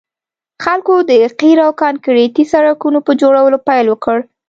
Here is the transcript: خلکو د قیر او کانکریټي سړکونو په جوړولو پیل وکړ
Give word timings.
خلکو 0.63 0.95
د 1.09 1.11
قیر 1.39 1.57
او 1.65 1.71
کانکریټي 1.81 2.43
سړکونو 2.53 2.99
په 3.07 3.11
جوړولو 3.21 3.57
پیل 3.67 3.85
وکړ 3.89 4.17